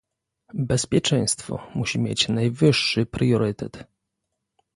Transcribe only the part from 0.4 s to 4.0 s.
Bezpieczeństwo musi mieć najwyższy priorytet